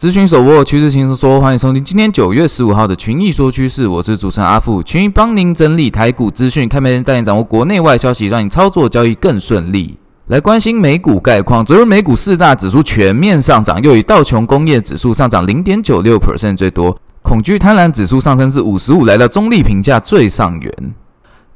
[0.00, 9.98] 资讯手握趋势轻松说，欢迎收听今天九月十五号的群益说趋势，我是主持人阿富，群益帮您整理台股资讯，开盘带您掌握国内外消息，让你操作交易更顺利。
[10.28, 20.94] 来关心美股概况，昨日美股四大指数全面上涨，又以道琼工业指数上涨零点九六 percent 最多，恐惧贪婪指数上升至五十五，来到中立评价最上缘。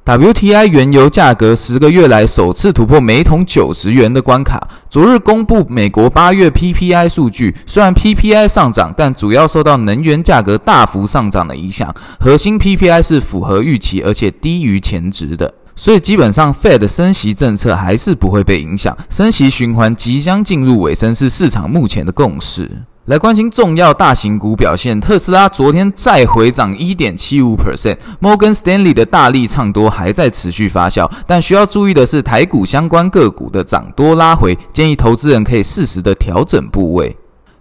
[0.05, 4.69] WTI 原油价格十个月来首次突破每桶九十元的关卡。
[4.91, 11.95] 昨日公布美国八月 PPI 数据，虽然 PPI 上涨，但主要受到能源价格大幅上涨的影响。
[12.21, 18.95] 核心 PPI 是符合预期，而且低于前值的，所以基本上 Fed 升息政策还是不会被影响。
[19.09, 22.71] 升息循环即将进入尾声，是市场目前的共识。
[23.07, 37.15] 来关心重要大型股表现，特斯拉昨天再回涨一点七五 percent，Morgan Stanley 的大力唱多还在持续发酵，但需要注意的是台股相关个股的涨多拉回，建议投资人可以适时的调整部位。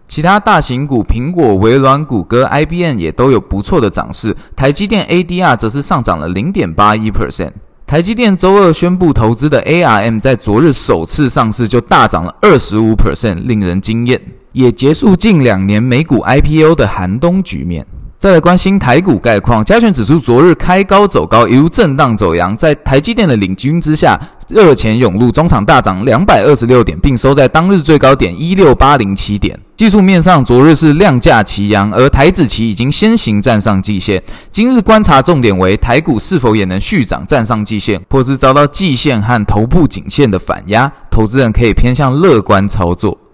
[0.07, 7.51] 其他大型股，苹果、微软、谷歌、IBM 也都有不错的涨势，台积电 ADR 则是上涨了零点八一 percent。
[7.85, 14.21] 台积电周二宣布投资的 ARM 在昨日首次上市就大涨了二十五 percent，令人惊艳。
[14.53, 17.85] 也结束近两年美股 IPO 的寒冬局面。
[18.17, 29.59] 再来关心台股概况，加权指数昨日开高走高，一路震荡走阳，在台积电的领军之下，热钱涌入，中场大涨两百二十六点，并收在当日最高点一六八零七点。
[29.75, 34.23] 技术面上，昨日是量价齐扬，而台指期已经先行站上季线。
[34.49, 43.17] 今日观察重点为台股是否也能续涨站上季线，或是遭到季线和头部颈线的反压，投资人可以偏向乐观操作。